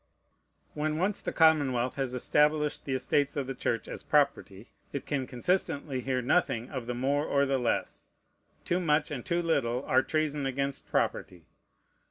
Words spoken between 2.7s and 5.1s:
the estates of the Church as property, it